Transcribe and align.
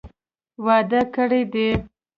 واده 0.65 1.01
کړي 1.15 1.41
دي. 1.53 1.69